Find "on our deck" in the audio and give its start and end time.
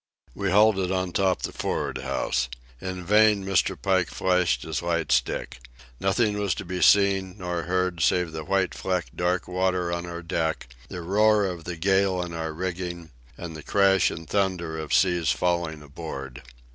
9.91-10.75